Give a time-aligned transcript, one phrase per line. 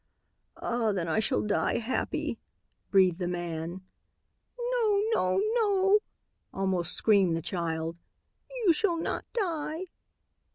[0.57, 2.39] "Ah, then I shall die happy,"
[2.89, 3.81] breathed the man.
[4.57, 5.03] "No!
[5.13, 5.39] No!
[5.53, 5.99] No!"
[6.51, 7.97] almost screamed the child.
[8.65, 9.83] "You shall not die."